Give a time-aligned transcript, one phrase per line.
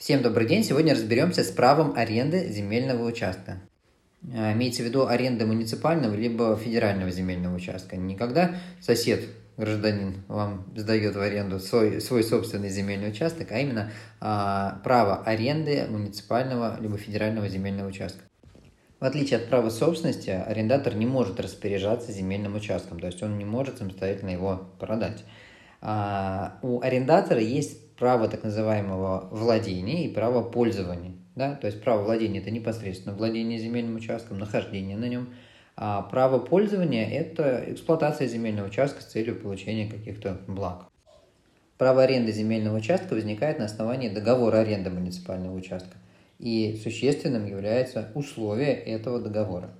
[0.00, 0.64] Всем добрый день.
[0.64, 3.60] Сегодня разберемся с правом аренды земельного участка.
[4.34, 7.98] А, имеется в виду аренда муниципального либо федерального земельного участка.
[7.98, 9.26] Никогда сосед,
[9.58, 15.84] гражданин, вам сдает в аренду свой, свой собственный земельный участок, а именно а, право аренды
[15.86, 18.22] муниципального либо федерального земельного участка.
[19.00, 23.44] В отличие от права собственности, арендатор не может распоряжаться земельным участком, то есть он не
[23.44, 25.24] может самостоятельно его продать.
[25.82, 31.12] А, у арендатора есть право так называемого владения и право пользования.
[31.36, 31.54] Да?
[31.54, 35.28] То есть право владения– это непосредственно владение земельным участком, нахождение на нем.
[35.76, 40.86] А право пользования– это эксплуатация земельного участка с целью получения каких-то благ.
[41.76, 45.96] Право аренды земельного участка возникает на основании договора аренды муниципального участка.
[46.38, 49.70] И существенным является условие этого договора.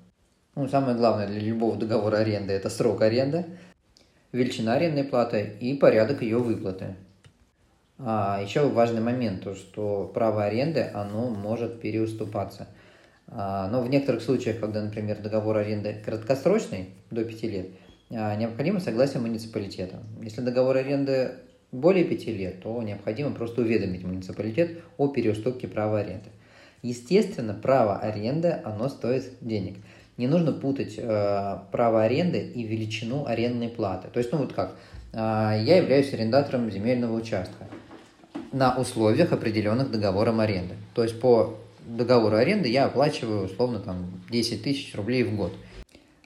[0.57, 3.47] Ну, самое главное для любого договора аренды– это срок аренды,
[4.33, 6.97] величина арендной платы и порядок ее выплаты.
[8.03, 12.67] А, еще важный момент, то, что право аренды, оно может переуступаться.
[13.27, 17.67] А, но в некоторых случаях, когда, например, договор аренды краткосрочный, до 5 лет,
[18.11, 19.99] а, необходимо согласие муниципалитета.
[20.23, 21.33] Если договор аренды
[21.73, 26.31] более 5 лет, то необходимо просто уведомить муниципалитет о переуступке права аренды.
[26.83, 29.77] Естественно, право аренды, оно стоит денег.
[30.17, 34.09] Не нужно путать э, право аренды и величину арендной платы.
[34.09, 34.77] То есть, ну вот как,
[35.13, 37.70] э, я являюсь арендатором земельного участка
[38.53, 40.75] на условиях, определенных договором аренды.
[40.95, 45.53] То есть по договору аренды я оплачиваю условно там 10 тысяч рублей в год.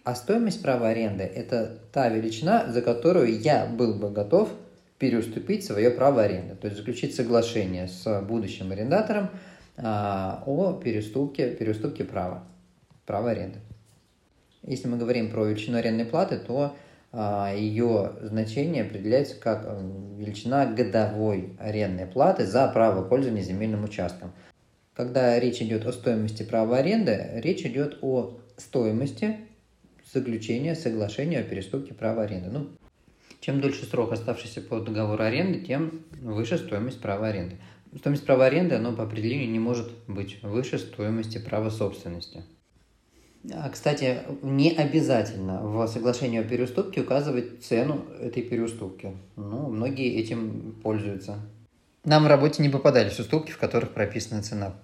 [0.05, 4.50] А стоимость права аренды– это та величина, за которую я был бы готов
[4.98, 6.56] переуступить свое право аренды.
[6.56, 9.30] То есть заключить соглашение с будущим арендатором
[9.77, 12.45] а, о переступке, переступке права,
[13.06, 13.61] права аренды.
[14.62, 16.75] Если мы говорим про величину арендной платы, то
[17.55, 24.33] ее значение определяется как э, величина годовой арендной платы за право пользования земельным участком.
[24.95, 29.37] Когда речь идет о стоимости права аренды, речь идет о стоимости
[30.12, 32.51] заключения соглашения о переступке права аренды.
[32.51, 32.69] Ну,
[33.41, 37.57] чем дольше срок, оставшийся по договору аренды, тем выше стоимость права аренды.
[37.97, 42.42] Стоимость права аренды, оно по определению не может быть выше стоимости права собственности.
[43.52, 49.16] А, кстати, не обязательно в соглашении о переуступке указывать цену этой переуступки.
[49.36, 51.38] Ну, многие этим пользуются.
[52.05, 54.74] Нам в работе не попадались уступки, в которых прописана цена.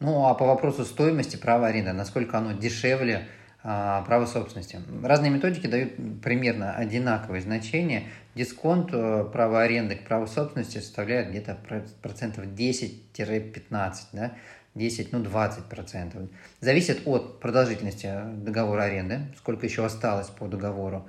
[0.00, 3.26] Ну, а по вопросу стоимости права аренды, насколько оно дешевле
[3.64, 4.80] а, права собственности.
[5.02, 8.04] Разные методики дают примерно одинаковые значения.
[8.36, 11.58] Дисконт э, права аренды к праву собственности составляет где-то
[12.00, 14.32] процентов 10-15, да?
[14.74, 16.22] 10, ну 20 процентов.
[16.60, 21.08] Зависит от продолжительности договора аренды, сколько еще осталось по договору.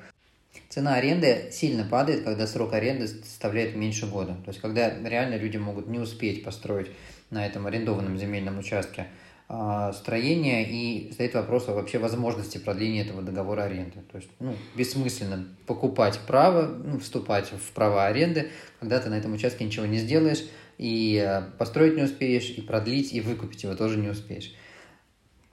[0.69, 4.33] Цена аренды сильно падает, когда срок аренды составляет меньше года.
[4.45, 6.91] То есть, когда реально люди могут не успеть построить
[7.29, 9.07] на этом арендованном земельном участке
[9.51, 14.03] а, строение, и стоит вопрос о вообще возможности продления этого договора аренды.
[14.11, 19.33] То есть, ну, бессмысленно покупать право, ну, вступать в права аренды, когда ты на этом
[19.33, 20.45] участке ничего не сделаешь,
[20.77, 24.53] и э, построить не успеешь, и продлить, и выкупить его тоже не успеешь.